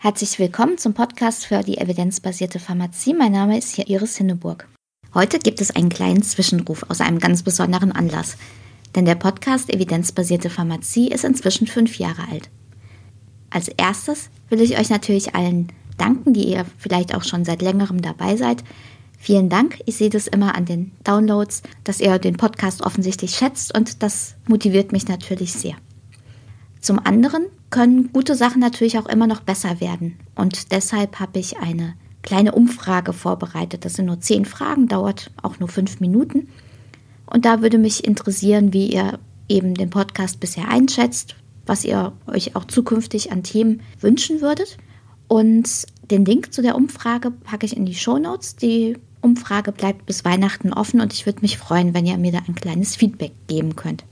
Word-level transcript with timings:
Herzlich 0.00 0.38
willkommen 0.38 0.78
zum 0.78 0.94
Podcast 0.94 1.44
für 1.44 1.60
die 1.64 1.78
evidenzbasierte 1.78 2.60
Pharmazie. 2.60 3.14
Mein 3.14 3.32
Name 3.32 3.58
ist 3.58 3.74
hier 3.74 3.88
Iris 3.88 4.16
Hinneburg. 4.16 4.68
Heute 5.12 5.40
gibt 5.40 5.60
es 5.60 5.72
einen 5.72 5.88
kleinen 5.88 6.22
Zwischenruf 6.22 6.84
aus 6.88 7.00
einem 7.00 7.18
ganz 7.18 7.42
besonderen 7.42 7.90
Anlass. 7.90 8.36
Denn 8.94 9.06
der 9.06 9.16
Podcast 9.16 9.74
Evidenzbasierte 9.74 10.50
Pharmazie 10.50 11.08
ist 11.08 11.24
inzwischen 11.24 11.66
fünf 11.66 11.98
Jahre 11.98 12.22
alt. 12.30 12.48
Als 13.50 13.66
erstes 13.66 14.30
will 14.50 14.60
ich 14.60 14.78
euch 14.78 14.88
natürlich 14.88 15.34
allen 15.34 15.72
danken, 15.96 16.32
die 16.32 16.44
ihr 16.44 16.64
vielleicht 16.78 17.12
auch 17.12 17.24
schon 17.24 17.44
seit 17.44 17.60
längerem 17.60 18.00
dabei 18.00 18.36
seid. 18.36 18.62
Vielen 19.18 19.48
Dank. 19.48 19.80
Ich 19.84 19.96
sehe 19.96 20.10
das 20.10 20.28
immer 20.28 20.54
an 20.54 20.64
den 20.64 20.92
Downloads, 21.02 21.64
dass 21.82 22.00
ihr 22.00 22.20
den 22.20 22.36
Podcast 22.36 22.82
offensichtlich 22.82 23.32
schätzt 23.32 23.76
und 23.76 24.00
das 24.04 24.36
motiviert 24.46 24.92
mich 24.92 25.08
natürlich 25.08 25.54
sehr. 25.54 25.74
Zum 26.80 26.98
anderen 27.04 27.46
können 27.70 28.12
gute 28.12 28.34
Sachen 28.34 28.60
natürlich 28.60 28.98
auch 28.98 29.06
immer 29.06 29.26
noch 29.26 29.40
besser 29.40 29.80
werden. 29.80 30.16
Und 30.34 30.72
deshalb 30.72 31.20
habe 31.20 31.38
ich 31.38 31.58
eine 31.58 31.94
kleine 32.22 32.52
Umfrage 32.52 33.12
vorbereitet. 33.12 33.84
Das 33.84 33.94
sind 33.94 34.06
nur 34.06 34.20
zehn 34.20 34.44
Fragen, 34.44 34.88
dauert 34.88 35.30
auch 35.42 35.58
nur 35.58 35.68
fünf 35.68 36.00
Minuten. 36.00 36.48
Und 37.26 37.44
da 37.44 37.62
würde 37.62 37.78
mich 37.78 38.04
interessieren, 38.04 38.72
wie 38.72 38.92
ihr 38.92 39.18
eben 39.48 39.74
den 39.74 39.90
Podcast 39.90 40.40
bisher 40.40 40.68
einschätzt, 40.68 41.36
was 41.66 41.84
ihr 41.84 42.12
euch 42.26 42.56
auch 42.56 42.64
zukünftig 42.64 43.32
an 43.32 43.42
Themen 43.42 43.82
wünschen 44.00 44.40
würdet. 44.40 44.78
Und 45.26 45.86
den 46.10 46.24
Link 46.24 46.52
zu 46.54 46.62
der 46.62 46.74
Umfrage 46.74 47.30
packe 47.30 47.66
ich 47.66 47.76
in 47.76 47.84
die 47.86 47.94
Show 47.94 48.18
Notes. 48.18 48.56
Die 48.56 48.96
Umfrage 49.20 49.72
bleibt 49.72 50.06
bis 50.06 50.24
Weihnachten 50.24 50.72
offen 50.72 51.00
und 51.00 51.12
ich 51.12 51.26
würde 51.26 51.42
mich 51.42 51.58
freuen, 51.58 51.92
wenn 51.92 52.06
ihr 52.06 52.16
mir 52.16 52.32
da 52.32 52.38
ein 52.46 52.54
kleines 52.54 52.96
Feedback 52.96 53.32
geben 53.46 53.76
könnt. 53.76 54.04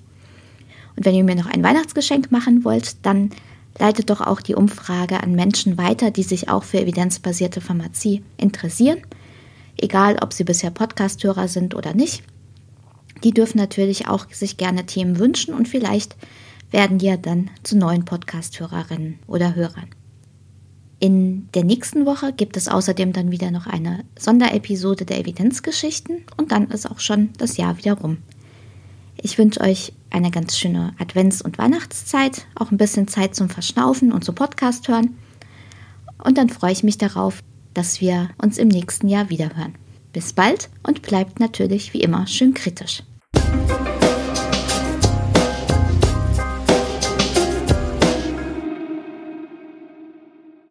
Und 0.97 1.05
wenn 1.05 1.15
ihr 1.15 1.25
mir 1.25 1.35
noch 1.35 1.47
ein 1.47 1.63
Weihnachtsgeschenk 1.63 2.33
machen 2.33 2.65
wollt, 2.65 3.05
dann 3.05 3.31
leitet 3.79 4.11
doch 4.11 4.21
auch 4.21 4.41
die 4.41 4.55
Umfrage 4.55 5.23
an 5.23 5.33
Menschen 5.33 5.79
weiter, 5.79 6.11
die 6.11 6.23
sich 6.23 6.49
auch 6.49 6.65
für 6.65 6.81
evidenzbasierte 6.81 7.61
Pharmazie 7.61 8.23
interessieren. 8.39 8.99
Egal, 9.77 10.17
ob 10.23 10.33
sie 10.33 10.45
bisher 10.45 10.71
Podcasthörer 10.71 11.49
sind 11.49 11.75
oder 11.75 11.95
nicht. 11.95 12.23
Die 13.25 13.33
dürfen 13.33 13.59
natürlich 13.59 14.09
auch 14.09 14.27
sich 14.31 14.57
gerne 14.57 14.87
Themen 14.87 15.19
wünschen 15.19 15.55
und 15.55 15.69
vielleicht 15.69 16.17
werden 16.71 16.99
die 16.99 17.07
ja 17.07 17.17
dann 17.17 17.51
zu 17.63 17.77
neuen 17.77 18.05
Podcasthörerinnen 18.05 19.19
oder 19.27 19.55
Hörern. 19.55 19.89
In 20.99 21.49
der 21.53 21.65
nächsten 21.65 22.07
Woche 22.07 22.33
gibt 22.33 22.57
es 22.57 22.69
außerdem 22.69 23.13
dann 23.13 23.31
wieder 23.31 23.51
noch 23.51 23.67
eine 23.67 24.05
Sonderepisode 24.19 25.05
der 25.05 25.21
Evidenzgeschichten 25.21 26.25
und 26.39 26.53
dann 26.53 26.69
ist 26.71 26.91
auch 26.91 27.01
schon 27.01 27.31
das 27.37 27.59
Jahr 27.59 27.77
wieder 27.77 27.95
rum. 27.95 28.19
Ich 29.21 29.39
wünsche 29.39 29.61
euch 29.61 29.93
eine 30.11 30.31
ganz 30.31 30.59
schöne 30.59 30.95
Advents- 30.99 31.43
und 31.43 31.59
Weihnachtszeit, 31.59 32.47
auch 32.55 32.71
ein 32.71 32.77
bisschen 32.77 33.09
Zeit 33.09 33.35
zum 33.35 33.49
Verschnaufen 33.49 34.13
und 34.13 34.25
zum 34.25 34.35
Podcast 34.35 34.89
hören. 34.89 35.17
Und 36.23 36.39
dann 36.39 36.49
freue 36.49 36.73
ich 36.73 36.83
mich 36.83 36.99
darauf, 36.99 37.41
dass 37.75 38.01
wir 38.01 38.31
uns 38.39 38.59
im 38.59 38.69
nächsten 38.69 39.09
Jahr 39.09 39.31
wiederhören. 39.31 39.75
Bis 40.13 40.33
bald 40.33 40.71
und 40.83 41.03
bleibt 41.03 41.41
natürlich 41.41 41.93
wie 41.93 42.01
immer 42.01 42.27
schön 42.27 42.55
kritisch. 42.55 43.03